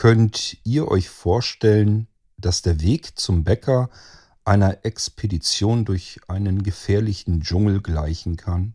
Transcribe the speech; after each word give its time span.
Könnt 0.00 0.56
ihr 0.64 0.88
euch 0.88 1.10
vorstellen, 1.10 2.06
dass 2.38 2.62
der 2.62 2.80
Weg 2.80 3.18
zum 3.18 3.44
Bäcker 3.44 3.90
einer 4.46 4.82
Expedition 4.86 5.84
durch 5.84 6.20
einen 6.26 6.62
gefährlichen 6.62 7.42
Dschungel 7.42 7.82
gleichen 7.82 8.38
kann? 8.38 8.72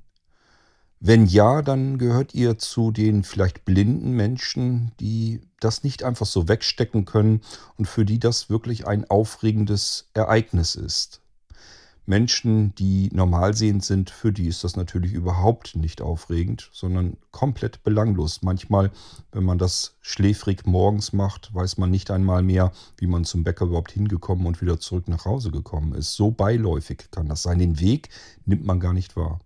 Wenn 0.99 1.25
ja, 1.25 1.63
dann 1.63 1.97
gehört 1.97 2.35
ihr 2.35 2.59
zu 2.59 2.91
den 2.91 3.23
vielleicht 3.23 3.65
blinden 3.65 4.11
Menschen, 4.11 4.91
die 4.99 5.41
das 5.59 5.83
nicht 5.83 6.03
einfach 6.03 6.27
so 6.27 6.47
wegstecken 6.47 7.05
können 7.05 7.41
und 7.75 7.87
für 7.87 8.05
die 8.05 8.19
das 8.19 8.51
wirklich 8.51 8.85
ein 8.85 9.09
aufregendes 9.09 10.11
Ereignis 10.13 10.75
ist. 10.75 11.21
Menschen, 12.07 12.75
die 12.75 13.09
normalsehend 13.11 13.83
sind, 13.83 14.11
für 14.11 14.31
die 14.31 14.47
ist 14.47 14.63
das 14.63 14.75
natürlich 14.75 15.13
überhaupt 15.13 15.75
nicht 15.75 16.01
aufregend, 16.01 16.69
sondern 16.71 17.17
komplett 17.31 17.83
belanglos. 17.83 18.43
Manchmal, 18.43 18.91
wenn 19.31 19.43
man 19.43 19.57
das 19.57 19.95
schläfrig 20.01 20.65
morgens 20.65 21.13
macht, 21.13 21.53
weiß 21.53 21.77
man 21.77 21.89
nicht 21.89 22.11
einmal 22.11 22.43
mehr, 22.43 22.71
wie 22.97 23.07
man 23.07 23.25
zum 23.25 23.43
Bäcker 23.43 23.65
überhaupt 23.65 23.91
hingekommen 23.91 24.45
und 24.45 24.61
wieder 24.61 24.79
zurück 24.79 25.07
nach 25.07 25.25
Hause 25.25 25.49
gekommen 25.49 25.93
ist. 25.93 26.13
So 26.13 26.29
beiläufig 26.29 27.09
kann 27.09 27.27
das 27.27 27.41
sein. 27.41 27.57
Den 27.57 27.79
Weg 27.79 28.09
nimmt 28.45 28.65
man 28.65 28.79
gar 28.79 28.93
nicht 28.93 29.15
wahr. 29.15 29.39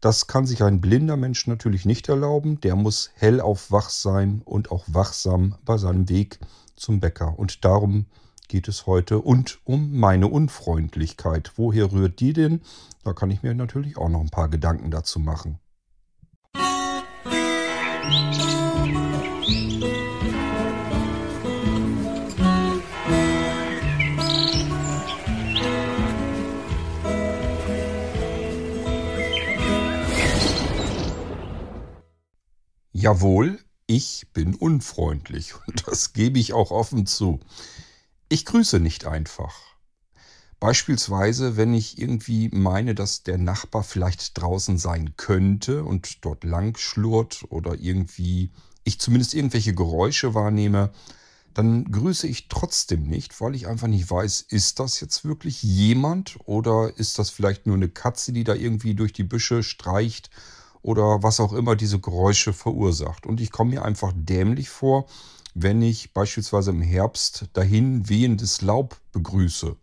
Das 0.00 0.26
kann 0.26 0.46
sich 0.46 0.62
ein 0.62 0.80
blinder 0.80 1.16
Mensch 1.16 1.46
natürlich 1.46 1.84
nicht 1.84 2.08
erlauben. 2.08 2.60
Der 2.60 2.74
muss 2.74 3.10
hellauf 3.14 3.70
wach 3.70 3.90
sein 3.90 4.42
und 4.44 4.70
auch 4.70 4.84
wachsam 4.86 5.56
bei 5.64 5.76
seinem 5.76 6.08
Weg 6.08 6.38
zum 6.74 7.00
Bäcker. 7.00 7.38
Und 7.38 7.64
darum 7.64 8.06
geht 8.50 8.66
es 8.66 8.86
heute 8.86 9.20
und 9.20 9.60
um 9.62 9.96
meine 9.96 10.26
Unfreundlichkeit. 10.26 11.52
Woher 11.54 11.92
rührt 11.92 12.18
die 12.18 12.32
denn? 12.32 12.62
Da 13.04 13.12
kann 13.12 13.30
ich 13.30 13.44
mir 13.44 13.54
natürlich 13.54 13.96
auch 13.96 14.08
noch 14.08 14.20
ein 14.20 14.28
paar 14.28 14.48
Gedanken 14.48 14.90
dazu 14.90 15.20
machen. 15.20 15.60
Jawohl, 32.92 33.60
ich 33.86 34.26
bin 34.32 34.56
unfreundlich 34.56 35.54
und 35.68 35.86
das 35.86 36.12
gebe 36.12 36.40
ich 36.40 36.52
auch 36.52 36.72
offen 36.72 37.06
zu. 37.06 37.38
Ich 38.32 38.44
grüße 38.44 38.78
nicht 38.78 39.06
einfach. 39.06 39.56
Beispielsweise, 40.60 41.56
wenn 41.56 41.74
ich 41.74 41.98
irgendwie 41.98 42.48
meine, 42.52 42.94
dass 42.94 43.24
der 43.24 43.38
Nachbar 43.38 43.82
vielleicht 43.82 44.40
draußen 44.40 44.78
sein 44.78 45.14
könnte 45.16 45.82
und 45.82 46.24
dort 46.24 46.44
lang 46.44 46.78
schlurrt 46.78 47.44
oder 47.48 47.74
irgendwie 47.74 48.52
ich 48.84 49.00
zumindest 49.00 49.34
irgendwelche 49.34 49.74
Geräusche 49.74 50.32
wahrnehme, 50.32 50.92
dann 51.54 51.90
grüße 51.90 52.28
ich 52.28 52.46
trotzdem 52.46 53.02
nicht, 53.02 53.40
weil 53.40 53.56
ich 53.56 53.66
einfach 53.66 53.88
nicht 53.88 54.08
weiß, 54.08 54.42
ist 54.42 54.78
das 54.78 55.00
jetzt 55.00 55.24
wirklich 55.24 55.64
jemand 55.64 56.38
oder 56.44 56.96
ist 56.98 57.18
das 57.18 57.30
vielleicht 57.30 57.66
nur 57.66 57.74
eine 57.74 57.88
Katze, 57.88 58.32
die 58.32 58.44
da 58.44 58.54
irgendwie 58.54 58.94
durch 58.94 59.12
die 59.12 59.24
Büsche 59.24 59.64
streicht 59.64 60.30
oder 60.82 61.24
was 61.24 61.40
auch 61.40 61.52
immer 61.52 61.74
diese 61.74 61.98
Geräusche 61.98 62.52
verursacht. 62.52 63.26
Und 63.26 63.40
ich 63.40 63.50
komme 63.50 63.70
mir 63.70 63.84
einfach 63.84 64.12
dämlich 64.14 64.68
vor, 64.68 65.08
wenn 65.54 65.82
ich 65.82 66.12
beispielsweise 66.12 66.70
im 66.70 66.82
Herbst 66.82 67.46
dahin 67.52 68.08
wehendes 68.08 68.62
Laub 68.62 69.00
begrüße. 69.12 69.76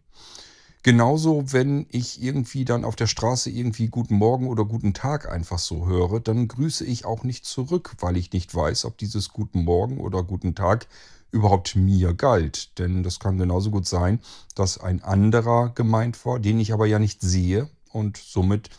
Genauso, 0.83 1.51
wenn 1.51 1.85
ich 1.89 2.21
irgendwie 2.21 2.63
dann 2.63 2.85
auf 2.85 2.95
der 2.95 3.07
Straße 3.07 3.49
irgendwie 3.49 3.89
Guten 3.89 4.15
Morgen 4.15 4.47
oder 4.47 4.63
Guten 4.63 4.93
Tag 4.93 5.29
einfach 5.29 5.59
so 5.59 5.85
höre, 5.85 6.21
dann 6.21 6.47
grüße 6.47 6.85
ich 6.85 7.03
auch 7.03 7.23
nicht 7.23 7.45
zurück, 7.45 7.95
weil 7.99 8.15
ich 8.15 8.31
nicht 8.31 8.55
weiß, 8.55 8.85
ob 8.85 8.97
dieses 8.97 9.33
Guten 9.33 9.65
Morgen 9.65 9.99
oder 9.99 10.23
Guten 10.23 10.55
Tag 10.55 10.87
überhaupt 11.31 11.75
mir 11.75 12.13
galt. 12.13 12.77
Denn 12.79 13.03
das 13.03 13.19
kann 13.19 13.37
genauso 13.37 13.69
gut 13.71 13.85
sein, 13.85 14.19
dass 14.55 14.77
ein 14.77 15.03
anderer 15.03 15.71
gemeint 15.75 16.25
war, 16.25 16.39
den 16.39 16.59
ich 16.59 16.71
aber 16.71 16.85
ja 16.85 16.99
nicht 16.99 17.21
sehe 17.21 17.69
und 17.91 18.15
somit 18.15 18.69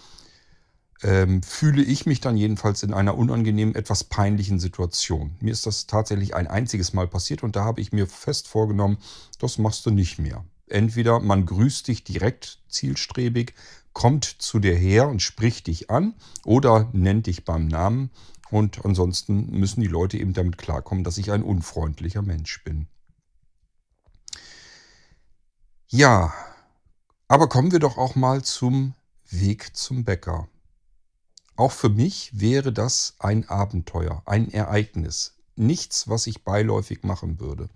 ähm, 1.02 1.42
fühle 1.42 1.82
ich 1.82 2.06
mich 2.06 2.20
dann 2.20 2.36
jedenfalls 2.36 2.82
in 2.82 2.92
einer 2.92 3.16
unangenehmen, 3.16 3.74
etwas 3.74 4.04
peinlichen 4.04 4.58
Situation. 4.58 5.36
Mir 5.40 5.52
ist 5.52 5.66
das 5.66 5.86
tatsächlich 5.86 6.34
ein 6.34 6.46
einziges 6.46 6.92
Mal 6.92 7.06
passiert 7.06 7.42
und 7.42 7.56
da 7.56 7.64
habe 7.64 7.80
ich 7.80 7.92
mir 7.92 8.06
fest 8.06 8.48
vorgenommen, 8.48 8.98
das 9.38 9.58
machst 9.58 9.86
du 9.86 9.90
nicht 9.90 10.18
mehr. 10.18 10.44
Entweder 10.66 11.20
man 11.20 11.46
grüßt 11.46 11.88
dich 11.88 12.04
direkt 12.04 12.58
zielstrebig, 12.68 13.54
kommt 13.92 14.24
zu 14.24 14.58
dir 14.58 14.74
her 14.74 15.08
und 15.08 15.22
spricht 15.22 15.66
dich 15.66 15.90
an 15.90 16.14
oder 16.44 16.88
nennt 16.92 17.26
dich 17.26 17.44
beim 17.44 17.68
Namen 17.68 18.10
und 18.50 18.84
ansonsten 18.84 19.50
müssen 19.50 19.80
die 19.80 19.86
Leute 19.86 20.18
eben 20.18 20.32
damit 20.32 20.58
klarkommen, 20.58 21.04
dass 21.04 21.18
ich 21.18 21.32
ein 21.32 21.42
unfreundlicher 21.42 22.22
Mensch 22.22 22.62
bin. 22.64 22.86
Ja, 25.88 26.34
aber 27.28 27.48
kommen 27.48 27.72
wir 27.72 27.78
doch 27.78 27.96
auch 27.96 28.14
mal 28.14 28.42
zum 28.42 28.94
Weg 29.30 29.76
zum 29.76 30.04
Bäcker. 30.04 30.48
Auch 31.58 31.72
für 31.72 31.88
mich 31.88 32.30
wäre 32.38 32.72
das 32.72 33.16
ein 33.18 33.48
Abenteuer, 33.48 34.22
ein 34.26 34.48
Ereignis. 34.48 35.34
Nichts, 35.56 36.06
was 36.06 36.28
ich 36.28 36.44
beiläufig 36.44 37.02
machen 37.02 37.40
würde. 37.40 37.68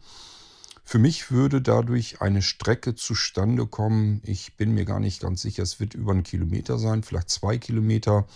Für 0.85 1.01
mich 1.01 1.33
würde 1.33 1.61
dadurch 1.61 2.21
eine 2.21 2.43
Strecke 2.43 2.95
zustande 2.95 3.67
kommen. 3.67 4.23
Ich 4.25 4.57
bin 4.57 4.73
mir 4.73 4.85
gar 4.85 5.01
nicht 5.01 5.21
ganz 5.21 5.43
sicher, 5.43 5.65
es 5.65 5.81
wird 5.81 5.95
über 5.95 6.13
einen 6.13 6.23
Kilometer 6.23 6.79
sein, 6.79 7.03
vielleicht 7.03 7.31
zwei 7.31 7.59
Kilometer. 7.59 8.29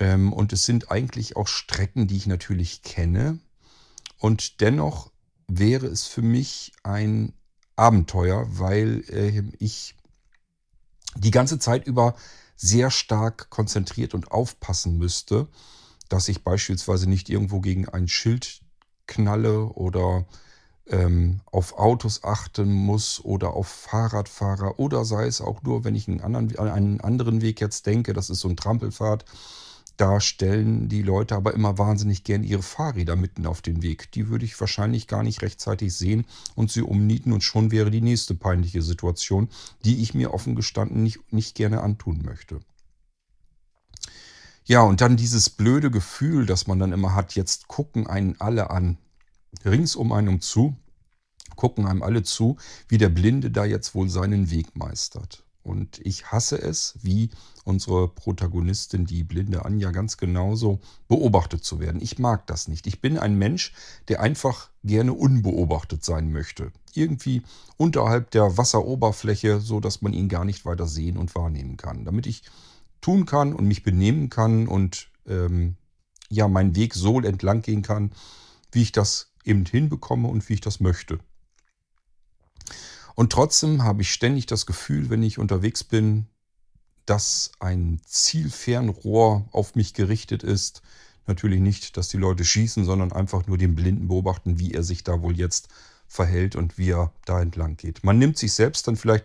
Ähm, 0.00 0.32
und 0.32 0.52
es 0.52 0.64
sind 0.64 0.90
eigentlich 0.90 1.36
auch 1.36 1.46
Strecken, 1.46 2.08
die 2.08 2.16
ich 2.16 2.26
natürlich 2.26 2.82
kenne. 2.82 3.38
Und 4.18 4.60
dennoch 4.60 5.12
wäre 5.46 5.86
es 5.86 6.06
für 6.06 6.22
mich 6.22 6.72
ein 6.82 7.34
Abenteuer, 7.76 8.48
weil 8.50 9.04
äh, 9.10 9.44
ich 9.60 9.94
die 11.14 11.30
ganze 11.30 11.60
Zeit 11.60 11.86
über 11.86 12.16
sehr 12.56 12.90
stark 12.90 13.50
konzentriert 13.50 14.14
und 14.14 14.32
aufpassen 14.32 14.98
müsste, 14.98 15.48
dass 16.08 16.28
ich 16.28 16.42
beispielsweise 16.42 17.08
nicht 17.08 17.28
irgendwo 17.28 17.60
gegen 17.60 17.88
ein 17.88 18.08
Schild 18.08 18.60
knalle 19.06 19.66
oder 19.66 20.26
ähm, 20.88 21.40
auf 21.46 21.78
Autos 21.78 22.22
achten 22.24 22.72
muss 22.72 23.24
oder 23.24 23.54
auf 23.54 23.68
Fahrradfahrer 23.68 24.78
oder 24.78 25.04
sei 25.04 25.26
es 25.26 25.40
auch 25.40 25.62
nur, 25.62 25.84
wenn 25.84 25.94
ich 25.94 26.08
einen 26.08 26.20
anderen, 26.20 26.56
einen 26.58 27.00
anderen 27.00 27.42
Weg 27.42 27.60
jetzt 27.60 27.86
denke, 27.86 28.12
das 28.12 28.30
ist 28.30 28.40
so 28.40 28.48
ein 28.48 28.56
Trampelfahrt, 28.56 29.24
da 29.96 30.20
stellen 30.20 30.88
die 30.88 31.02
Leute 31.02 31.34
aber 31.36 31.54
immer 31.54 31.78
wahnsinnig 31.78 32.24
gern 32.24 32.44
ihre 32.44 32.62
Fahrräder 32.62 33.16
mitten 33.16 33.46
auf 33.46 33.62
den 33.62 33.82
Weg. 33.82 34.12
Die 34.12 34.28
würde 34.28 34.44
ich 34.44 34.60
wahrscheinlich 34.60 35.06
gar 35.06 35.22
nicht 35.22 35.42
rechtzeitig 35.42 35.94
sehen 35.94 36.26
und 36.54 36.70
sie 36.70 36.82
umnieten 36.82 37.32
und 37.32 37.42
schon 37.42 37.70
wäre 37.70 37.90
die 37.90 38.02
nächste 38.02 38.34
peinliche 38.34 38.82
Situation, 38.82 39.48
die 39.84 40.02
ich 40.02 40.14
mir 40.14 40.34
offen 40.34 40.54
gestanden 40.54 41.02
nicht, 41.02 41.32
nicht 41.32 41.54
gerne 41.54 41.82
antun 41.82 42.22
möchte. 42.24 42.60
Ja, 44.64 44.82
und 44.82 45.00
dann 45.00 45.16
dieses 45.16 45.48
blöde 45.48 45.90
Gefühl, 45.90 46.44
das 46.44 46.66
man 46.66 46.78
dann 46.78 46.92
immer 46.92 47.14
hat, 47.14 47.34
jetzt 47.34 47.68
gucken 47.68 48.06
einen 48.06 48.40
alle 48.40 48.70
an, 48.70 48.98
rings 49.64 49.94
um 49.94 50.12
einen 50.12 50.40
zu, 50.40 50.76
gucken 51.54 51.86
einem 51.86 52.02
alle 52.02 52.24
zu, 52.24 52.56
wie 52.88 52.98
der 52.98 53.08
Blinde 53.08 53.50
da 53.50 53.64
jetzt 53.64 53.94
wohl 53.94 54.08
seinen 54.08 54.50
Weg 54.50 54.76
meistert. 54.76 55.45
Und 55.66 55.98
ich 56.06 56.30
hasse 56.30 56.62
es, 56.62 56.94
wie 57.02 57.30
unsere 57.64 58.06
Protagonistin, 58.06 59.04
die 59.04 59.24
blinde 59.24 59.64
Anja, 59.64 59.90
ganz 59.90 60.16
genauso 60.16 60.78
beobachtet 61.08 61.64
zu 61.64 61.80
werden. 61.80 62.00
Ich 62.00 62.20
mag 62.20 62.46
das 62.46 62.68
nicht. 62.68 62.86
Ich 62.86 63.00
bin 63.00 63.18
ein 63.18 63.36
Mensch, 63.36 63.72
der 64.06 64.20
einfach 64.20 64.70
gerne 64.84 65.12
unbeobachtet 65.12 66.04
sein 66.04 66.30
möchte. 66.30 66.70
Irgendwie 66.94 67.42
unterhalb 67.76 68.30
der 68.30 68.56
Wasseroberfläche, 68.56 69.60
so 69.60 69.80
dass 69.80 70.02
man 70.02 70.12
ihn 70.12 70.28
gar 70.28 70.44
nicht 70.44 70.64
weiter 70.64 70.86
sehen 70.86 71.16
und 71.16 71.34
wahrnehmen 71.34 71.76
kann. 71.76 72.04
Damit 72.04 72.28
ich 72.28 72.44
tun 73.00 73.26
kann 73.26 73.52
und 73.52 73.66
mich 73.66 73.82
benehmen 73.82 74.30
kann 74.30 74.68
und 74.68 75.08
ähm, 75.26 75.74
ja, 76.30 76.46
meinen 76.46 76.76
Weg 76.76 76.94
so 76.94 77.20
entlang 77.20 77.62
gehen 77.62 77.82
kann, 77.82 78.12
wie 78.70 78.82
ich 78.82 78.92
das 78.92 79.32
eben 79.42 79.64
hinbekomme 79.64 80.28
und 80.28 80.48
wie 80.48 80.54
ich 80.54 80.60
das 80.60 80.78
möchte. 80.78 81.18
Und 83.16 83.32
trotzdem 83.32 83.82
habe 83.82 84.02
ich 84.02 84.12
ständig 84.12 84.46
das 84.46 84.66
Gefühl, 84.66 85.10
wenn 85.10 85.22
ich 85.22 85.38
unterwegs 85.38 85.82
bin, 85.82 86.26
dass 87.06 87.50
ein 87.58 88.00
Zielfernrohr 88.04 89.48
auf 89.52 89.74
mich 89.74 89.94
gerichtet 89.94 90.42
ist. 90.42 90.82
Natürlich 91.26 91.60
nicht, 91.60 91.96
dass 91.96 92.08
die 92.08 92.18
Leute 92.18 92.44
schießen, 92.44 92.84
sondern 92.84 93.12
einfach 93.12 93.46
nur 93.46 93.58
den 93.58 93.74
Blinden 93.74 94.08
beobachten, 94.08 94.58
wie 94.58 94.74
er 94.74 94.82
sich 94.82 95.02
da 95.02 95.22
wohl 95.22 95.36
jetzt 95.36 95.68
verhält 96.06 96.56
und 96.56 96.78
wie 96.78 96.90
er 96.90 97.12
da 97.24 97.40
entlang 97.40 97.76
geht. 97.76 98.04
Man 98.04 98.18
nimmt 98.18 98.36
sich 98.36 98.52
selbst 98.52 98.86
dann 98.86 98.96
vielleicht 98.96 99.24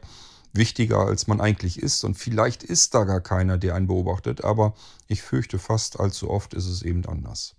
wichtiger, 0.53 0.99
als 0.99 1.27
man 1.27 1.41
eigentlich 1.41 1.77
ist. 1.77 2.05
Und 2.05 2.15
vielleicht 2.15 2.63
ist 2.63 2.95
da 2.95 3.03
gar 3.03 3.21
keiner, 3.21 3.57
der 3.57 3.75
einen 3.75 3.87
beobachtet, 3.87 4.43
aber 4.43 4.73
ich 5.07 5.21
fürchte 5.21 5.59
fast 5.59 5.99
allzu 5.99 6.29
oft 6.29 6.53
ist 6.53 6.65
es 6.65 6.81
eben 6.81 7.05
anders. 7.05 7.55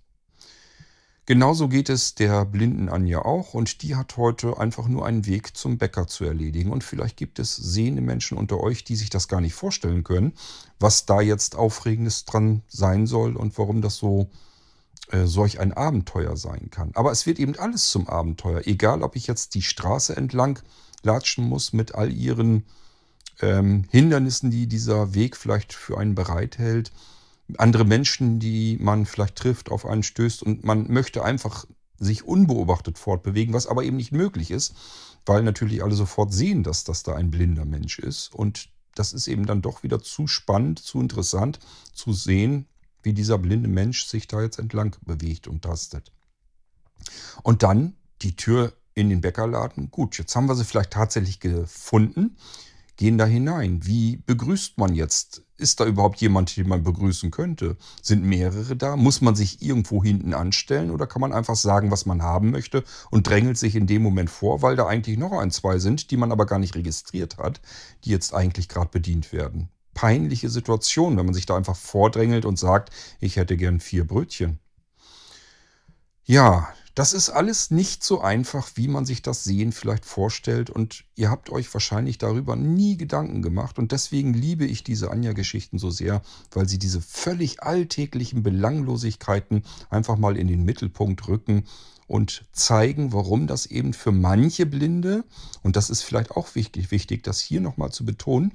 Genauso 1.25 1.69
geht 1.69 1.87
es 1.87 2.15
der 2.15 2.43
blinden 2.43 2.89
Anja 2.89 3.23
auch 3.23 3.53
und 3.53 3.81
die 3.81 3.95
hat 3.95 4.17
heute 4.17 4.57
einfach 4.57 4.89
nur 4.89 5.05
einen 5.05 5.25
Weg 5.25 5.55
zum 5.55 5.77
Bäcker 5.77 6.05
zu 6.05 6.25
erledigen. 6.25 6.71
Und 6.71 6.83
vielleicht 6.83 7.15
gibt 7.15 7.39
es 7.39 7.55
sehende 7.55 8.01
Menschen 8.01 8.37
unter 8.37 8.59
euch, 8.59 8.83
die 8.83 8.97
sich 8.97 9.09
das 9.09 9.29
gar 9.29 9.39
nicht 9.39 9.53
vorstellen 9.53 10.03
können, 10.03 10.33
was 10.79 11.05
da 11.05 11.21
jetzt 11.21 11.55
Aufregendes 11.55 12.25
dran 12.25 12.61
sein 12.67 13.07
soll 13.07 13.37
und 13.37 13.57
warum 13.57 13.81
das 13.81 13.95
so 13.95 14.29
äh, 15.11 15.25
solch 15.25 15.61
ein 15.61 15.71
Abenteuer 15.71 16.35
sein 16.35 16.69
kann. 16.71 16.91
Aber 16.93 17.11
es 17.11 17.25
wird 17.25 17.39
eben 17.39 17.57
alles 17.57 17.89
zum 17.89 18.09
Abenteuer. 18.09 18.67
Egal, 18.67 19.01
ob 19.01 19.15
ich 19.15 19.27
jetzt 19.27 19.55
die 19.55 19.61
Straße 19.61 20.17
entlang 20.17 20.59
latschen 21.03 21.47
muss 21.47 21.71
mit 21.71 21.95
all 21.95 22.11
ihren 22.11 22.65
ähm, 23.41 23.85
Hindernissen, 23.89 24.51
die 24.51 24.67
dieser 24.67 25.13
Weg 25.13 25.37
vielleicht 25.37 25.71
für 25.71 25.97
einen 25.97 26.15
bereithält. 26.15 26.91
Andere 27.57 27.85
Menschen, 27.85 28.39
die 28.39 28.77
man 28.79 29.05
vielleicht 29.05 29.35
trifft, 29.35 29.69
auf 29.69 29.85
einen 29.85 30.03
stößt 30.03 30.43
und 30.43 30.63
man 30.63 30.91
möchte 30.91 31.23
einfach 31.23 31.65
sich 31.97 32.23
unbeobachtet 32.23 32.97
fortbewegen, 32.97 33.53
was 33.53 33.67
aber 33.67 33.83
eben 33.83 33.97
nicht 33.97 34.11
möglich 34.11 34.51
ist, 34.51 34.75
weil 35.25 35.43
natürlich 35.43 35.83
alle 35.83 35.95
sofort 35.95 36.33
sehen, 36.33 36.63
dass 36.63 36.83
das 36.83 37.03
da 37.03 37.15
ein 37.15 37.31
blinder 37.31 37.65
Mensch 37.65 37.99
ist. 37.99 38.33
Und 38.33 38.69
das 38.95 39.13
ist 39.13 39.27
eben 39.27 39.45
dann 39.45 39.61
doch 39.61 39.83
wieder 39.83 40.01
zu 40.01 40.27
spannend, 40.27 40.79
zu 40.79 40.99
interessant 40.99 41.59
zu 41.93 42.13
sehen, 42.13 42.67
wie 43.01 43.13
dieser 43.13 43.37
blinde 43.37 43.69
Mensch 43.69 44.05
sich 44.05 44.27
da 44.27 44.41
jetzt 44.41 44.59
entlang 44.59 44.95
bewegt 45.01 45.47
und 45.47 45.63
tastet. 45.63 46.11
Und 47.41 47.63
dann 47.63 47.95
die 48.21 48.35
Tür 48.35 48.73
in 48.93 49.09
den 49.09 49.21
Bäckerladen. 49.21 49.91
Gut, 49.91 50.17
jetzt 50.17 50.35
haben 50.35 50.47
wir 50.47 50.55
sie 50.55 50.63
vielleicht 50.63 50.91
tatsächlich 50.91 51.39
gefunden, 51.39 52.37
gehen 53.03 53.17
da 53.17 53.25
hinein. 53.25 53.81
Wie 53.83 54.15
begrüßt 54.15 54.77
man 54.77 54.95
jetzt? 54.95 55.43
Ist 55.57 55.81
da 55.81 55.85
überhaupt 55.85 56.21
jemand, 56.21 56.55
den 56.55 56.69
man 56.69 56.83
begrüßen 56.83 57.31
könnte? 57.31 57.75
Sind 58.01 58.23
mehrere 58.23 58.77
da? 58.77 58.95
Muss 58.95 59.19
man 59.19 59.35
sich 59.35 59.61
irgendwo 59.61 60.01
hinten 60.01 60.33
anstellen 60.33 60.89
oder 60.89 61.05
kann 61.05 61.19
man 61.19 61.33
einfach 61.33 61.57
sagen, 61.57 61.91
was 61.91 62.05
man 62.05 62.23
haben 62.23 62.49
möchte 62.49 62.85
und 63.11 63.27
drängelt 63.27 63.57
sich 63.57 63.75
in 63.75 63.87
dem 63.87 64.03
Moment 64.03 64.29
vor, 64.29 64.61
weil 64.61 64.77
da 64.77 64.87
eigentlich 64.87 65.17
noch 65.17 65.33
ein, 65.33 65.51
zwei 65.51 65.79
sind, 65.79 66.11
die 66.11 66.15
man 66.15 66.31
aber 66.31 66.45
gar 66.45 66.59
nicht 66.59 66.75
registriert 66.75 67.39
hat, 67.39 67.59
die 68.05 68.09
jetzt 68.09 68.33
eigentlich 68.33 68.69
gerade 68.69 68.89
bedient 68.89 69.33
werden? 69.33 69.67
Peinliche 69.93 70.47
Situation, 70.47 71.17
wenn 71.17 71.25
man 71.25 71.35
sich 71.35 71.45
da 71.45 71.57
einfach 71.57 71.75
vordrängelt 71.75 72.45
und 72.45 72.57
sagt, 72.57 72.89
ich 73.19 73.35
hätte 73.35 73.57
gern 73.57 73.81
vier 73.81 74.07
Brötchen. 74.07 74.59
Ja, 76.23 76.69
das 76.95 77.13
ist 77.13 77.29
alles 77.29 77.71
nicht 77.71 78.03
so 78.03 78.21
einfach, 78.21 78.69
wie 78.75 78.87
man 78.87 79.05
sich 79.05 79.23
das 79.23 79.43
Sehen 79.43 79.71
vielleicht 79.71 80.05
vorstellt. 80.05 80.69
Und 80.69 81.05
ihr 81.15 81.31
habt 81.31 81.49
euch 81.49 81.73
wahrscheinlich 81.73 82.19
darüber 82.19 82.55
nie 82.55 82.97
Gedanken 82.97 83.41
gemacht. 83.41 83.79
Und 83.79 83.91
deswegen 83.91 84.33
liebe 84.33 84.65
ich 84.65 84.83
diese 84.83 85.09
Anja-Geschichten 85.09 85.79
so 85.79 85.89
sehr, 85.89 86.21
weil 86.51 86.69
sie 86.69 86.77
diese 86.77 87.01
völlig 87.01 87.63
alltäglichen 87.63 88.43
Belanglosigkeiten 88.43 89.63
einfach 89.89 90.17
mal 90.17 90.37
in 90.37 90.47
den 90.47 90.63
Mittelpunkt 90.63 91.27
rücken 91.27 91.65
und 92.05 92.45
zeigen, 92.51 93.11
warum 93.11 93.47
das 93.47 93.65
eben 93.65 93.93
für 93.93 94.11
manche 94.11 94.67
Blinde, 94.67 95.23
und 95.63 95.75
das 95.75 95.89
ist 95.89 96.03
vielleicht 96.03 96.31
auch 96.31 96.53
wichtig, 96.53 96.91
wichtig 96.91 97.23
das 97.23 97.39
hier 97.39 97.59
nochmal 97.61 97.91
zu 97.91 98.05
betonen, 98.05 98.53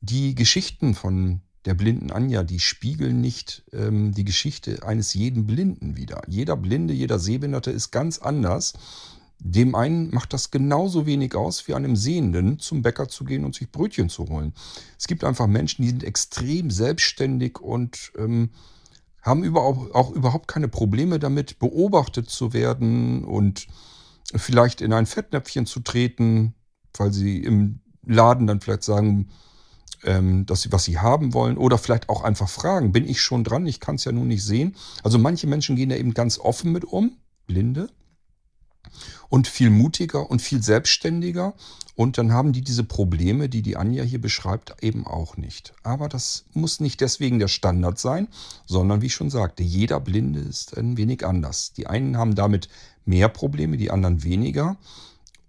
die 0.00 0.34
Geschichten 0.34 0.94
von 0.94 1.42
der 1.66 1.74
blinden 1.74 2.10
Anja, 2.10 2.42
die 2.42 2.60
spiegeln 2.60 3.20
nicht 3.20 3.64
ähm, 3.72 4.12
die 4.12 4.24
Geschichte 4.24 4.86
eines 4.86 5.12
jeden 5.14 5.46
Blinden 5.46 5.96
wider. 5.96 6.22
Jeder 6.26 6.56
Blinde, 6.56 6.94
jeder 6.94 7.18
Sehbehinderte 7.18 7.70
ist 7.70 7.90
ganz 7.90 8.18
anders. 8.18 8.72
Dem 9.38 9.74
einen 9.74 10.10
macht 10.10 10.32
das 10.32 10.50
genauso 10.50 11.06
wenig 11.06 11.34
aus, 11.34 11.66
wie 11.66 11.74
einem 11.74 11.96
Sehenden 11.96 12.58
zum 12.58 12.82
Bäcker 12.82 13.08
zu 13.08 13.24
gehen 13.24 13.44
und 13.44 13.54
sich 13.54 13.70
Brötchen 13.70 14.08
zu 14.08 14.28
holen. 14.28 14.52
Es 14.98 15.06
gibt 15.06 15.24
einfach 15.24 15.46
Menschen, 15.46 15.82
die 15.82 15.88
sind 15.88 16.04
extrem 16.04 16.70
selbstständig 16.70 17.58
und 17.58 18.12
ähm, 18.18 18.50
haben 19.22 19.44
überhaupt, 19.44 19.94
auch 19.94 20.10
überhaupt 20.10 20.48
keine 20.48 20.68
Probleme 20.68 21.18
damit, 21.18 21.58
beobachtet 21.58 22.28
zu 22.30 22.52
werden 22.52 23.24
und 23.24 23.66
vielleicht 24.34 24.80
in 24.80 24.92
ein 24.92 25.06
Fettnäpfchen 25.06 25.66
zu 25.66 25.80
treten, 25.80 26.54
weil 26.96 27.12
sie 27.12 27.38
im 27.38 27.80
Laden 28.04 28.46
dann 28.46 28.60
vielleicht 28.60 28.82
sagen, 28.82 29.28
ähm, 30.04 30.46
sie, 30.52 30.72
was 30.72 30.84
sie 30.84 30.98
haben 30.98 31.34
wollen 31.34 31.56
oder 31.56 31.78
vielleicht 31.78 32.08
auch 32.08 32.22
einfach 32.22 32.48
fragen, 32.48 32.92
bin 32.92 33.08
ich 33.08 33.20
schon 33.20 33.44
dran? 33.44 33.66
Ich 33.66 33.80
kann 33.80 33.96
es 33.96 34.04
ja 34.04 34.12
nun 34.12 34.28
nicht 34.28 34.44
sehen. 34.44 34.76
Also 35.02 35.18
manche 35.18 35.46
Menschen 35.46 35.76
gehen 35.76 35.90
da 35.90 35.96
eben 35.96 36.14
ganz 36.14 36.38
offen 36.38 36.72
mit 36.72 36.84
um, 36.84 37.16
Blinde, 37.46 37.88
und 39.28 39.46
viel 39.46 39.70
mutiger 39.70 40.30
und 40.30 40.42
viel 40.42 40.62
selbstständiger. 40.62 41.54
Und 41.94 42.18
dann 42.18 42.32
haben 42.32 42.52
die 42.52 42.62
diese 42.62 42.84
Probleme, 42.84 43.48
die 43.48 43.62
die 43.62 43.76
Anja 43.76 44.02
hier 44.02 44.20
beschreibt, 44.20 44.82
eben 44.82 45.06
auch 45.06 45.36
nicht. 45.36 45.74
Aber 45.82 46.08
das 46.08 46.46
muss 46.52 46.80
nicht 46.80 47.00
deswegen 47.00 47.38
der 47.38 47.48
Standard 47.48 47.98
sein, 47.98 48.28
sondern 48.66 49.02
wie 49.02 49.06
ich 49.06 49.14
schon 49.14 49.30
sagte, 49.30 49.62
jeder 49.62 50.00
Blinde 50.00 50.40
ist 50.40 50.76
ein 50.76 50.96
wenig 50.96 51.26
anders. 51.26 51.72
Die 51.72 51.86
einen 51.86 52.16
haben 52.16 52.34
damit 52.34 52.68
mehr 53.04 53.28
Probleme, 53.28 53.76
die 53.76 53.90
anderen 53.90 54.22
weniger. 54.22 54.76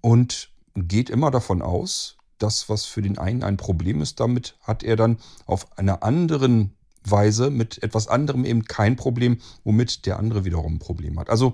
Und 0.02 0.50
geht 0.76 1.10
immer 1.10 1.32
davon 1.32 1.62
aus, 1.62 2.18
das, 2.42 2.70
was 2.70 2.86
für 2.86 3.02
den 3.02 3.18
einen 3.18 3.44
ein 3.44 3.58
Problem 3.58 4.02
ist, 4.02 4.20
damit 4.20 4.58
hat 4.62 4.84
er 4.84 4.96
dann 4.96 5.18
auf 5.46 5.78
einer 5.78 6.04
anderen 6.04 6.76
Weise 7.04 7.50
mit 7.50 7.82
etwas 7.84 8.08
anderem 8.08 8.46
eben 8.46 8.66
kein 8.66 8.96
Problem, 8.96 9.40
womit 9.64 10.06
der 10.06 10.20
andere 10.20 10.46
wiederum 10.46 10.76
ein 10.76 10.80
Problem 10.80 11.20
hat. 11.20 11.30
Also 11.30 11.54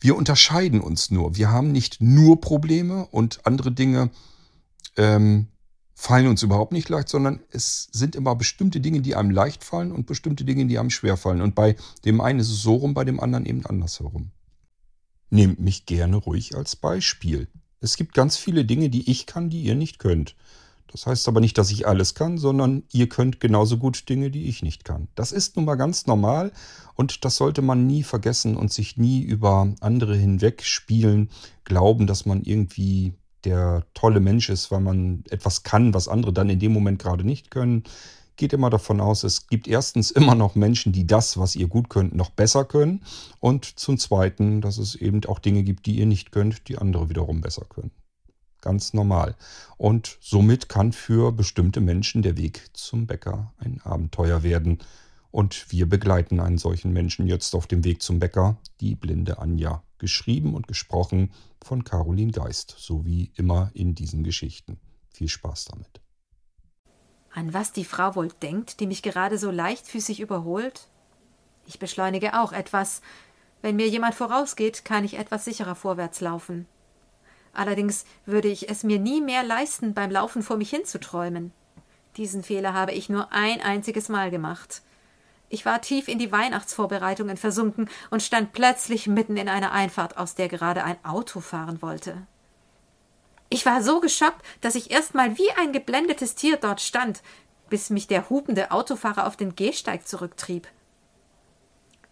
wir 0.00 0.16
unterscheiden 0.16 0.80
uns 0.80 1.10
nur. 1.10 1.36
Wir 1.36 1.50
haben 1.50 1.72
nicht 1.72 2.00
nur 2.00 2.40
Probleme 2.40 3.06
und 3.06 3.44
andere 3.46 3.72
Dinge 3.72 4.10
ähm, 4.96 5.48
fallen 5.94 6.28
uns 6.28 6.44
überhaupt 6.44 6.72
nicht 6.72 6.88
leicht, 6.88 7.08
sondern 7.08 7.40
es 7.50 7.88
sind 7.90 8.14
immer 8.14 8.36
bestimmte 8.36 8.80
Dinge, 8.80 9.00
die 9.00 9.16
einem 9.16 9.30
leicht 9.30 9.64
fallen 9.64 9.90
und 9.90 10.06
bestimmte 10.06 10.44
Dinge, 10.44 10.66
die 10.66 10.78
einem 10.78 10.90
schwer 10.90 11.16
fallen. 11.16 11.42
Und 11.42 11.56
bei 11.56 11.74
dem 12.04 12.20
einen 12.20 12.38
ist 12.38 12.50
es 12.50 12.62
so 12.62 12.76
rum, 12.76 12.94
bei 12.94 13.04
dem 13.04 13.18
anderen 13.18 13.46
eben 13.46 13.66
andersherum. 13.66 14.30
Nehmt 15.30 15.58
mich 15.58 15.86
gerne 15.86 16.16
ruhig 16.16 16.56
als 16.56 16.76
Beispiel. 16.76 17.48
Es 17.80 17.96
gibt 17.96 18.14
ganz 18.14 18.36
viele 18.36 18.64
Dinge, 18.64 18.90
die 18.90 19.10
ich 19.10 19.26
kann, 19.26 19.50
die 19.50 19.62
ihr 19.62 19.74
nicht 19.74 19.98
könnt. 19.98 20.34
Das 20.90 21.06
heißt 21.06 21.28
aber 21.28 21.40
nicht, 21.40 21.58
dass 21.58 21.70
ich 21.70 21.86
alles 21.86 22.14
kann, 22.14 22.38
sondern 22.38 22.82
ihr 22.92 23.08
könnt 23.08 23.40
genauso 23.40 23.76
gut 23.76 24.08
Dinge, 24.08 24.30
die 24.30 24.46
ich 24.46 24.62
nicht 24.62 24.84
kann. 24.84 25.08
Das 25.14 25.32
ist 25.32 25.56
nun 25.56 25.66
mal 25.66 25.74
ganz 25.74 26.06
normal 26.06 26.50
und 26.94 27.24
das 27.24 27.36
sollte 27.36 27.60
man 27.60 27.86
nie 27.86 28.02
vergessen 28.02 28.56
und 28.56 28.72
sich 28.72 28.96
nie 28.96 29.20
über 29.20 29.74
andere 29.80 30.16
hinweg 30.16 30.62
spielen, 30.62 31.28
glauben, 31.64 32.06
dass 32.06 32.24
man 32.24 32.42
irgendwie 32.42 33.12
der 33.44 33.84
tolle 33.94 34.20
Mensch 34.20 34.48
ist, 34.48 34.70
weil 34.70 34.80
man 34.80 35.24
etwas 35.28 35.62
kann, 35.62 35.92
was 35.92 36.08
andere 36.08 36.32
dann 36.32 36.50
in 36.50 36.58
dem 36.58 36.72
Moment 36.72 37.00
gerade 37.00 37.24
nicht 37.24 37.50
können 37.50 37.84
geht 38.38 38.54
immer 38.54 38.70
davon 38.70 39.00
aus, 39.02 39.24
es 39.24 39.48
gibt 39.48 39.68
erstens 39.68 40.10
immer 40.10 40.34
noch 40.34 40.54
Menschen, 40.54 40.92
die 40.92 41.06
das, 41.06 41.36
was 41.36 41.56
ihr 41.56 41.66
gut 41.66 41.90
könnt, 41.90 42.14
noch 42.14 42.30
besser 42.30 42.64
können. 42.64 43.02
Und 43.40 43.66
zum 43.66 43.98
Zweiten, 43.98 44.62
dass 44.62 44.78
es 44.78 44.94
eben 44.94 45.22
auch 45.26 45.40
Dinge 45.40 45.62
gibt, 45.62 45.84
die 45.84 45.98
ihr 45.98 46.06
nicht 46.06 46.32
könnt, 46.32 46.68
die 46.68 46.78
andere 46.78 47.10
wiederum 47.10 47.42
besser 47.42 47.66
können. 47.68 47.90
Ganz 48.62 48.94
normal. 48.94 49.36
Und 49.76 50.18
somit 50.20 50.68
kann 50.68 50.92
für 50.92 51.32
bestimmte 51.32 51.80
Menschen 51.80 52.22
der 52.22 52.36
Weg 52.36 52.70
zum 52.72 53.06
Bäcker 53.06 53.52
ein 53.58 53.80
Abenteuer 53.82 54.42
werden. 54.42 54.78
Und 55.30 55.70
wir 55.70 55.88
begleiten 55.88 56.40
einen 56.40 56.58
solchen 56.58 56.92
Menschen 56.92 57.26
jetzt 57.26 57.54
auf 57.54 57.66
dem 57.66 57.84
Weg 57.84 58.02
zum 58.02 58.18
Bäcker, 58.18 58.56
die 58.80 58.94
blinde 58.94 59.38
Anja. 59.38 59.82
Geschrieben 59.98 60.54
und 60.54 60.68
gesprochen 60.68 61.32
von 61.62 61.84
Caroline 61.84 62.32
Geist, 62.32 62.74
so 62.78 63.04
wie 63.04 63.32
immer 63.34 63.70
in 63.74 63.94
diesen 63.94 64.22
Geschichten. 64.22 64.78
Viel 65.10 65.28
Spaß 65.28 65.66
damit. 65.66 66.00
An 67.38 67.54
was 67.54 67.70
die 67.70 67.84
Frau 67.84 68.16
wohl 68.16 68.30
denkt, 68.42 68.80
die 68.80 68.88
mich 68.88 69.00
gerade 69.00 69.38
so 69.38 69.52
leichtfüßig 69.52 70.18
überholt? 70.18 70.88
Ich 71.68 71.78
beschleunige 71.78 72.36
auch 72.40 72.50
etwas. 72.50 73.00
Wenn 73.62 73.76
mir 73.76 73.86
jemand 73.86 74.16
vorausgeht, 74.16 74.84
kann 74.84 75.04
ich 75.04 75.18
etwas 75.18 75.44
sicherer 75.44 75.76
vorwärts 75.76 76.20
laufen. 76.20 76.66
Allerdings 77.52 78.06
würde 78.26 78.48
ich 78.48 78.68
es 78.68 78.82
mir 78.82 78.98
nie 78.98 79.20
mehr 79.20 79.44
leisten, 79.44 79.94
beim 79.94 80.10
Laufen 80.10 80.42
vor 80.42 80.56
mich 80.56 80.70
hinzuträumen. 80.70 81.52
Diesen 82.16 82.42
Fehler 82.42 82.74
habe 82.74 82.90
ich 82.90 83.08
nur 83.08 83.32
ein 83.32 83.60
einziges 83.60 84.08
Mal 84.08 84.32
gemacht. 84.32 84.82
Ich 85.48 85.64
war 85.64 85.80
tief 85.80 86.08
in 86.08 86.18
die 86.18 86.32
Weihnachtsvorbereitungen 86.32 87.36
versunken 87.36 87.88
und 88.10 88.20
stand 88.20 88.52
plötzlich 88.52 89.06
mitten 89.06 89.36
in 89.36 89.48
einer 89.48 89.70
Einfahrt, 89.70 90.18
aus 90.18 90.34
der 90.34 90.48
gerade 90.48 90.82
ein 90.82 90.96
Auto 91.04 91.38
fahren 91.38 91.82
wollte. 91.82 92.26
Ich 93.50 93.64
war 93.64 93.82
so 93.82 94.00
geschockt, 94.00 94.44
dass 94.60 94.74
ich 94.74 94.90
erst 94.90 95.14
mal 95.14 95.38
wie 95.38 95.50
ein 95.52 95.72
geblendetes 95.72 96.34
Tier 96.34 96.56
dort 96.56 96.80
stand, 96.80 97.22
bis 97.70 97.90
mich 97.90 98.06
der 98.06 98.28
hupende 98.28 98.70
Autofahrer 98.70 99.26
auf 99.26 99.36
den 99.36 99.56
Gehsteig 99.56 100.06
zurücktrieb. 100.06 100.68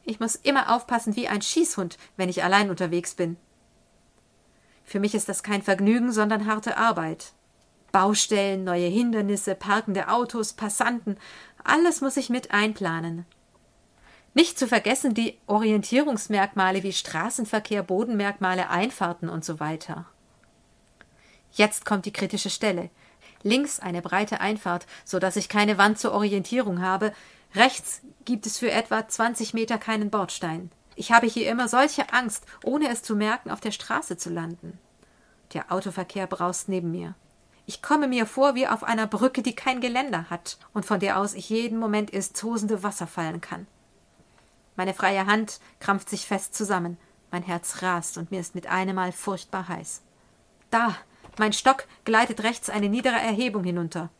Ich 0.04 0.20
muss 0.20 0.36
immer 0.36 0.74
aufpassen 0.74 1.16
wie 1.16 1.28
ein 1.28 1.42
Schießhund, 1.42 1.98
wenn 2.16 2.28
ich 2.28 2.44
allein 2.44 2.70
unterwegs 2.70 3.14
bin. 3.14 3.36
Für 4.84 5.00
mich 5.00 5.14
ist 5.14 5.28
das 5.28 5.42
kein 5.42 5.62
Vergnügen, 5.62 6.12
sondern 6.12 6.46
harte 6.46 6.76
Arbeit. 6.76 7.32
Baustellen, 7.90 8.62
neue 8.62 8.86
Hindernisse, 8.86 9.54
parkende 9.54 10.08
Autos, 10.08 10.52
Passanten, 10.52 11.18
alles 11.64 12.00
muss 12.00 12.16
ich 12.16 12.30
mit 12.30 12.52
einplanen. 12.52 13.26
Nicht 14.32 14.58
zu 14.58 14.68
vergessen 14.68 15.14
die 15.14 15.38
Orientierungsmerkmale 15.46 16.82
wie 16.82 16.92
Straßenverkehr, 16.92 17.82
Bodenmerkmale, 17.82 18.68
Einfahrten 18.70 19.28
und 19.28 19.44
so 19.44 19.60
weiter. 19.60 20.06
Jetzt 21.56 21.86
kommt 21.86 22.04
die 22.04 22.12
kritische 22.12 22.50
Stelle. 22.50 22.90
Links 23.42 23.80
eine 23.80 24.02
breite 24.02 24.40
Einfahrt, 24.40 24.86
so 25.06 25.18
dass 25.18 25.36
ich 25.36 25.48
keine 25.48 25.78
Wand 25.78 25.98
zur 25.98 26.12
Orientierung 26.12 26.82
habe. 26.82 27.12
Rechts 27.54 28.02
gibt 28.26 28.44
es 28.44 28.58
für 28.58 28.70
etwa 28.70 29.08
20 29.08 29.54
Meter 29.54 29.78
keinen 29.78 30.10
Bordstein. 30.10 30.70
Ich 30.96 31.12
habe 31.12 31.26
hier 31.26 31.50
immer 31.50 31.66
solche 31.66 32.12
Angst, 32.12 32.44
ohne 32.62 32.90
es 32.90 33.02
zu 33.02 33.16
merken, 33.16 33.50
auf 33.50 33.60
der 33.60 33.70
Straße 33.70 34.18
zu 34.18 34.28
landen. 34.28 34.78
Der 35.54 35.72
Autoverkehr 35.72 36.26
braust 36.26 36.68
neben 36.68 36.90
mir. 36.90 37.14
Ich 37.64 37.80
komme 37.80 38.06
mir 38.06 38.26
vor 38.26 38.54
wie 38.54 38.68
auf 38.68 38.84
einer 38.84 39.06
Brücke, 39.06 39.42
die 39.42 39.54
kein 39.54 39.80
Geländer 39.80 40.28
hat 40.28 40.58
und 40.74 40.84
von 40.84 41.00
der 41.00 41.18
aus 41.18 41.32
ich 41.32 41.48
jeden 41.48 41.78
Moment 41.78 42.10
ins 42.10 42.32
tosende 42.32 42.82
Wasser 42.82 43.06
fallen 43.06 43.40
kann. 43.40 43.66
Meine 44.76 44.92
freie 44.92 45.24
Hand 45.24 45.58
krampft 45.80 46.10
sich 46.10 46.26
fest 46.26 46.54
zusammen. 46.54 46.98
Mein 47.30 47.42
Herz 47.42 47.80
rast 47.80 48.18
und 48.18 48.30
mir 48.30 48.40
ist 48.40 48.54
mit 48.54 48.66
einem 48.66 48.96
Mal 48.96 49.12
furchtbar 49.12 49.68
heiß. 49.68 50.02
Da, 50.70 50.96
mein 51.38 51.52
Stock 51.52 51.86
gleitet 52.04 52.42
rechts 52.42 52.70
eine 52.70 52.88
niedere 52.88 53.16
Erhebung 53.16 53.64
hinunter. 53.64 54.10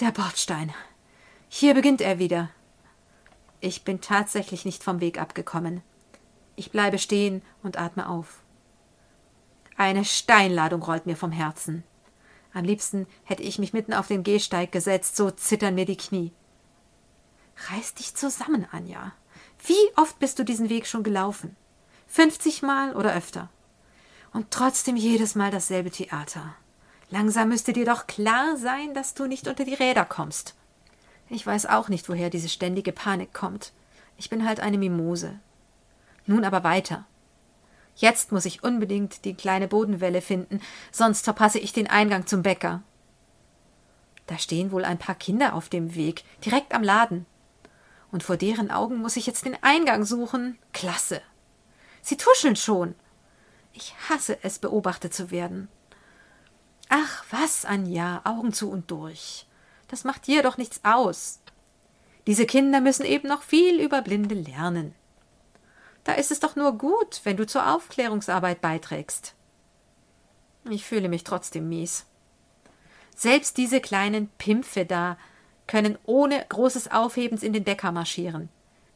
Der 0.00 0.10
Bordstein. 0.10 0.72
Hier 1.48 1.74
beginnt 1.74 2.00
er 2.00 2.18
wieder. 2.18 2.50
Ich 3.60 3.84
bin 3.84 4.00
tatsächlich 4.00 4.64
nicht 4.64 4.82
vom 4.82 5.00
Weg 5.00 5.20
abgekommen. 5.20 5.82
Ich 6.56 6.70
bleibe 6.70 6.98
stehen 6.98 7.42
und 7.62 7.78
atme 7.78 8.08
auf. 8.08 8.40
Eine 9.76 10.04
Steinladung 10.04 10.82
rollt 10.82 11.06
mir 11.06 11.16
vom 11.16 11.32
Herzen. 11.32 11.84
Am 12.52 12.64
liebsten 12.64 13.06
hätte 13.24 13.42
ich 13.42 13.58
mich 13.58 13.72
mitten 13.72 13.94
auf 13.94 14.08
den 14.08 14.22
Gehsteig 14.22 14.72
gesetzt, 14.72 15.16
so 15.16 15.30
zittern 15.30 15.74
mir 15.74 15.86
die 15.86 15.96
Knie. 15.96 16.32
Reiß 17.70 17.94
dich 17.94 18.14
zusammen, 18.14 18.66
Anja. 18.70 19.12
Wie 19.64 19.96
oft 19.96 20.18
bist 20.18 20.38
du 20.38 20.44
diesen 20.44 20.68
Weg 20.68 20.86
schon 20.86 21.02
gelaufen? 21.02 21.56
Fünfzig 22.06 22.62
Mal 22.62 22.94
oder 22.94 23.14
öfter? 23.14 23.48
Und 24.32 24.50
trotzdem 24.50 24.96
jedes 24.96 25.34
Mal 25.34 25.50
dasselbe 25.50 25.90
Theater. 25.90 26.54
Langsam 27.10 27.50
müsste 27.50 27.72
dir 27.72 27.84
doch 27.84 28.06
klar 28.06 28.56
sein, 28.56 28.94
dass 28.94 29.14
du 29.14 29.26
nicht 29.26 29.46
unter 29.46 29.64
die 29.64 29.74
Räder 29.74 30.04
kommst. 30.04 30.54
Ich 31.28 31.46
weiß 31.46 31.66
auch 31.66 31.88
nicht, 31.88 32.08
woher 32.08 32.30
diese 32.30 32.48
ständige 32.48 32.92
Panik 32.92 33.34
kommt. 33.34 33.72
Ich 34.16 34.30
bin 34.30 34.46
halt 34.46 34.60
eine 34.60 34.78
Mimose. 34.78 35.38
Nun 36.26 36.44
aber 36.44 36.64
weiter. 36.64 37.06
Jetzt 37.94 38.32
muss 38.32 38.46
ich 38.46 38.62
unbedingt 38.62 39.24
die 39.24 39.34
kleine 39.34 39.68
Bodenwelle 39.68 40.22
finden, 40.22 40.60
sonst 40.90 41.24
verpasse 41.24 41.58
ich 41.58 41.72
den 41.72 41.88
Eingang 41.88 42.26
zum 42.26 42.42
Bäcker. 42.42 42.82
Da 44.26 44.38
stehen 44.38 44.72
wohl 44.72 44.84
ein 44.84 44.98
paar 44.98 45.14
Kinder 45.14 45.54
auf 45.54 45.68
dem 45.68 45.94
Weg, 45.94 46.24
direkt 46.44 46.74
am 46.74 46.82
Laden. 46.82 47.26
Und 48.10 48.22
vor 48.22 48.36
deren 48.36 48.70
Augen 48.70 48.98
muss 48.98 49.16
ich 49.16 49.26
jetzt 49.26 49.44
den 49.44 49.62
Eingang 49.62 50.04
suchen. 50.04 50.58
Klasse. 50.72 51.20
Sie 52.00 52.16
tuscheln 52.16 52.56
schon. 52.56 52.94
Ich 53.72 53.94
hasse 54.08 54.38
es, 54.42 54.58
beobachtet 54.58 55.14
zu 55.14 55.30
werden. 55.30 55.68
Ach, 56.88 57.24
was, 57.30 57.64
Anja, 57.64 58.20
Augen 58.24 58.52
zu 58.52 58.70
und 58.70 58.90
durch. 58.90 59.46
Das 59.88 60.04
macht 60.04 60.26
dir 60.26 60.42
doch 60.42 60.58
nichts 60.58 60.80
aus. 60.84 61.40
Diese 62.26 62.46
Kinder 62.46 62.80
müssen 62.80 63.04
eben 63.04 63.28
noch 63.28 63.42
viel 63.42 63.80
über 63.80 64.02
Blinde 64.02 64.34
lernen. 64.34 64.94
Da 66.04 66.12
ist 66.12 66.30
es 66.30 66.40
doch 66.40 66.56
nur 66.56 66.78
gut, 66.78 67.20
wenn 67.24 67.36
du 67.36 67.46
zur 67.46 67.74
Aufklärungsarbeit 67.74 68.60
beiträgst. 68.60 69.34
Ich 70.68 70.84
fühle 70.84 71.08
mich 71.08 71.24
trotzdem 71.24 71.68
mies. 71.68 72.06
Selbst 73.14 73.56
diese 73.56 73.80
kleinen 73.80 74.28
Pimpfe 74.38 74.84
da 74.84 75.16
können 75.66 75.98
ohne 76.04 76.44
großes 76.48 76.90
Aufhebens 76.90 77.42
in 77.42 77.52
den 77.52 77.64
Bäcker 77.64 77.92
marschieren. 77.92 78.48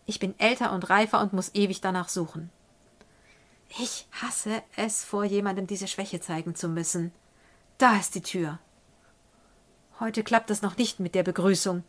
Ich 0.04 0.18
bin 0.18 0.38
älter 0.38 0.72
und 0.72 0.88
reifer 0.88 1.20
und 1.20 1.32
muss 1.32 1.54
ewig 1.54 1.80
danach 1.80 2.08
suchen. 2.08 2.50
Ich 3.68 4.06
hasse 4.12 4.62
es, 4.76 5.04
vor 5.04 5.24
jemandem 5.24 5.66
diese 5.66 5.88
Schwäche 5.88 6.20
zeigen 6.20 6.54
zu 6.54 6.68
müssen. 6.68 7.12
Da 7.78 7.96
ist 7.96 8.14
die 8.14 8.22
Tür. 8.22 8.58
Heute 10.00 10.22
klappt 10.22 10.50
es 10.50 10.62
noch 10.62 10.76
nicht 10.76 11.00
mit 11.00 11.14
der 11.14 11.22
Begrüßung. 11.22 11.82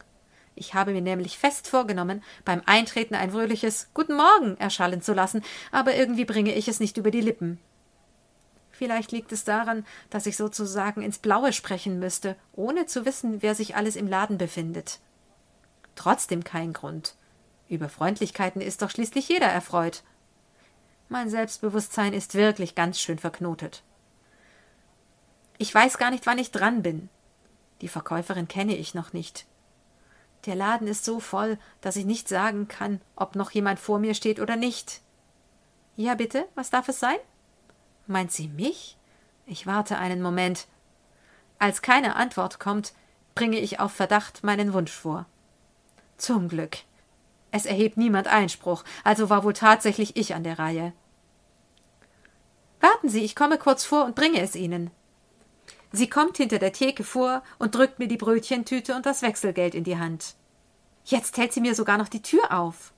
Ich 0.56 0.74
habe 0.74 0.92
mir 0.92 1.02
nämlich 1.02 1.38
fest 1.38 1.68
vorgenommen, 1.68 2.24
beim 2.44 2.62
Eintreten 2.66 3.16
ein 3.16 3.32
fröhliches 3.32 3.90
Guten 3.94 4.16
Morgen 4.16 4.58
erschallen 4.58 5.02
zu 5.02 5.14
lassen, 5.14 5.44
aber 5.72 5.96
irgendwie 5.96 6.26
bringe 6.26 6.54
ich 6.54 6.68
es 6.68 6.80
nicht 6.80 6.98
über 6.98 7.12
die 7.12 7.22
Lippen. 7.22 7.60
Vielleicht 8.72 9.12
liegt 9.12 9.32
es 9.32 9.44
daran, 9.44 9.86
dass 10.10 10.26
ich 10.26 10.38
sozusagen 10.38 11.02
ins 11.02 11.20
Blaue 11.20 11.54
sprechen 11.54 12.00
müsste, 12.00 12.36
ohne 12.54 12.86
zu 12.86 13.06
wissen, 13.06 13.42
wer 13.42 13.56
sich 13.56 13.76
alles 13.76 13.96
im 13.96 14.08
Laden 14.08 14.38
befindet. 14.38 15.00
Trotzdem 15.96 16.44
kein 16.44 16.74
Grund. 16.74 17.16
Über 17.70 17.90
Freundlichkeiten 17.90 18.62
ist 18.62 18.82
doch 18.82 18.90
schließlich 18.90 19.30
jeder 19.30 19.48
erfreut. 19.48 20.04
Mein 21.10 21.30
Selbstbewusstsein 21.30 22.14
ist 22.14 22.36
wirklich 22.36 22.76
ganz 22.76 23.00
schön 23.00 23.18
verknotet. 23.18 23.84
Ich 25.58 25.74
weiß 25.74 25.98
gar 25.98 26.12
nicht, 26.12 26.26
wann 26.26 26.38
ich 26.38 26.52
dran 26.52 26.84
bin. 26.84 27.10
Die 27.82 27.88
Verkäuferin 27.88 28.48
kenne 28.48 28.76
ich 28.76 28.94
noch 28.94 29.14
nicht. 29.14 29.46
Der 30.46 30.56
Laden 30.56 30.88
ist 30.88 31.06
so 31.06 31.20
voll, 31.20 31.58
dass 31.82 31.96
ich 31.96 32.06
nicht 32.06 32.28
sagen 32.28 32.68
kann, 32.68 33.02
ob 33.16 33.36
noch 33.36 33.52
jemand 33.52 33.80
vor 33.80 34.00
mir 34.00 34.14
steht 34.14 34.40
oder 34.40 34.56
nicht. 34.56 35.02
Ja, 35.96 36.16
bitte, 36.16 36.48
was 36.56 36.70
darf 36.70 36.88
es 36.90 37.00
sein? 37.00 37.18
Meint 38.06 38.32
sie 38.32 38.48
mich? 38.48 38.98
Ich 39.46 39.66
warte 39.66 39.98
einen 39.98 40.22
Moment. 40.22 40.68
Als 41.60 41.82
keine 41.82 42.16
Antwort 42.16 42.60
kommt, 42.60 42.94
bringe 43.34 43.60
ich 43.60 43.80
auf 43.80 43.94
Verdacht 43.94 44.44
meinen 44.44 44.74
Wunsch 44.74 44.92
vor. 44.92 45.26
Zum 46.18 46.50
Glück. 46.50 46.78
Es 47.58 47.66
erhebt 47.66 47.98
niemand 47.98 48.28
Einspruch, 48.28 48.84
also 49.04 49.32
war 49.32 49.44
wohl 49.44 49.54
tatsächlich 49.54 50.16
ich 50.16 50.36
an 50.36 50.44
der 50.44 50.60
Reihe. 50.60 50.94
Warten 52.80 53.10
Sie, 53.10 53.24
ich 53.24 53.36
komme 53.36 53.58
kurz 53.58 53.84
vor 53.84 54.06
und 54.06 54.14
bringe 54.14 54.40
es 54.42 54.56
Ihnen. 54.56 54.92
Sie 55.92 56.08
kommt 56.08 56.38
hinter 56.38 56.60
der 56.60 56.72
Theke 56.72 57.04
vor 57.04 57.42
und 57.58 57.74
drückt 57.74 57.98
mir 57.98 58.08
die 58.08 58.18
Brötchentüte 58.18 58.96
und 58.96 59.08
das 59.08 59.24
Wechselgeld 59.24 59.74
in 59.74 59.84
die 59.84 59.98
Hand. 59.98 60.36
Jetzt 61.04 61.36
hält 61.40 61.52
sie 61.52 61.62
mir 61.62 61.74
sogar 61.74 61.98
noch 61.98 62.10
die 62.10 62.22
Tür 62.22 62.52
auf. 62.52 62.94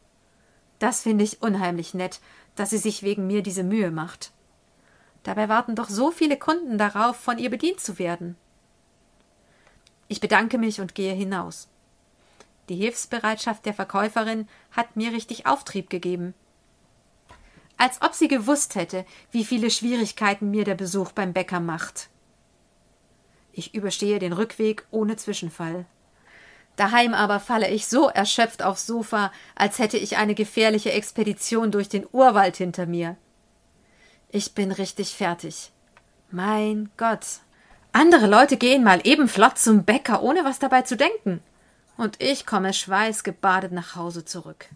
Das 0.79 1.03
finde 1.03 1.23
ich 1.23 1.41
unheimlich 1.41 1.93
nett, 1.93 2.19
dass 2.57 2.71
sie 2.71 2.79
sich 2.79 3.01
wegen 3.01 3.27
mir 3.27 3.41
diese 3.43 3.63
Mühe 3.63 3.91
macht. 3.91 4.33
Dabei 5.23 5.47
warten 5.47 5.75
doch 5.75 5.87
so 5.87 6.11
viele 6.11 6.35
Kunden 6.35 6.77
darauf, 6.77 7.15
von 7.15 7.37
ihr 7.37 7.49
bedient 7.49 7.79
zu 7.79 7.97
werden. 7.97 8.35
Ich 10.09 10.19
bedanke 10.19 10.57
mich 10.57 10.81
und 10.81 10.95
gehe 10.95 11.13
hinaus. 11.13 11.69
Die 12.69 12.75
Hilfsbereitschaft 12.75 13.65
der 13.65 13.73
Verkäuferin 13.73 14.47
hat 14.71 14.95
mir 14.95 15.11
richtig 15.11 15.47
Auftrieb 15.47 15.89
gegeben. 15.89 16.35
Als 17.77 18.01
ob 18.01 18.13
sie 18.13 18.27
gewusst 18.27 18.75
hätte, 18.75 19.05
wie 19.31 19.43
viele 19.43 19.71
Schwierigkeiten 19.71 20.51
mir 20.51 20.65
der 20.65 20.75
Besuch 20.75 21.11
beim 21.11 21.33
Bäcker 21.33 21.59
macht. 21.59 22.09
Ich 23.53 23.73
überstehe 23.73 24.19
den 24.19 24.33
Rückweg 24.33 24.85
ohne 24.91 25.15
Zwischenfall. 25.15 25.85
Daheim 26.75 27.13
aber 27.13 27.39
falle 27.39 27.69
ich 27.69 27.87
so 27.87 28.07
erschöpft 28.07 28.61
aufs 28.61 28.85
Sofa, 28.85 29.33
als 29.55 29.79
hätte 29.79 29.97
ich 29.97 30.17
eine 30.17 30.35
gefährliche 30.35 30.91
Expedition 30.91 31.71
durch 31.71 31.89
den 31.89 32.05
Urwald 32.11 32.55
hinter 32.55 32.85
mir. 32.85 33.17
Ich 34.29 34.53
bin 34.53 34.71
richtig 34.71 35.15
fertig. 35.15 35.71
Mein 36.29 36.91
Gott. 36.97 37.39
Andere 37.91 38.27
Leute 38.27 38.57
gehen 38.57 38.83
mal 38.83 39.01
eben 39.03 39.27
flott 39.27 39.57
zum 39.57 39.83
Bäcker, 39.83 40.21
ohne 40.21 40.45
was 40.45 40.59
dabei 40.59 40.83
zu 40.83 40.95
denken. 40.95 41.41
Und 41.99 42.23
ich 42.23 42.45
komme 42.45 42.73
schweißgebadet 42.73 43.73
nach 43.73 43.97
Hause 43.97 44.23
zurück. 44.23 44.69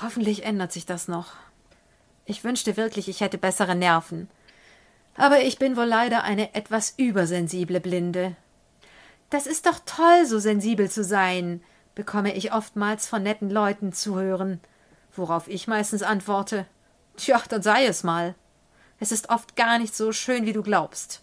Hoffentlich 0.00 0.44
ändert 0.44 0.70
sich 0.70 0.86
das 0.86 1.08
noch. 1.08 1.32
Ich 2.24 2.44
wünschte 2.44 2.76
wirklich, 2.76 3.08
ich 3.08 3.20
hätte 3.20 3.36
bessere 3.36 3.74
Nerven. 3.74 4.28
Aber 5.16 5.40
ich 5.40 5.58
bin 5.58 5.76
wohl 5.76 5.86
leider 5.86 6.22
eine 6.22 6.54
etwas 6.54 6.94
übersensible 6.96 7.80
Blinde. 7.80 8.36
Das 9.28 9.48
ist 9.48 9.66
doch 9.66 9.80
toll, 9.84 10.24
so 10.24 10.38
sensibel 10.38 10.88
zu 10.88 11.02
sein, 11.02 11.64
bekomme 11.96 12.32
ich 12.32 12.52
oftmals 12.52 13.08
von 13.08 13.24
netten 13.24 13.50
Leuten 13.50 13.92
zu 13.92 14.14
hören, 14.20 14.60
worauf 15.16 15.48
ich 15.48 15.66
meistens 15.66 16.04
antworte 16.04 16.64
Tja, 17.16 17.42
dann 17.48 17.62
sei 17.62 17.86
es 17.86 18.04
mal. 18.04 18.36
Es 19.00 19.10
ist 19.10 19.30
oft 19.30 19.56
gar 19.56 19.80
nicht 19.80 19.96
so 19.96 20.12
schön, 20.12 20.46
wie 20.46 20.52
du 20.52 20.62
glaubst. 20.62 21.22